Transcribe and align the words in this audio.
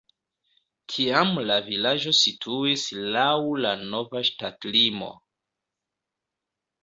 Tiam 0.93 1.33
la 1.49 1.57
vilaĝo 1.65 2.13
situis 2.19 2.85
laŭ 3.17 3.27
la 3.65 3.73
nova 3.91 4.23
ŝtatlimo. 4.29 5.11